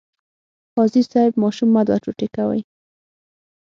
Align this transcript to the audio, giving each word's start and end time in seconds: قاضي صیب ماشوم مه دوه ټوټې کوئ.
قاضي 0.77 1.01
صیب 1.11 1.33
ماشوم 1.41 1.69
مه 1.75 1.81
دوه 1.87 1.97
ټوټې 2.03 2.27
کوئ. 2.35 2.61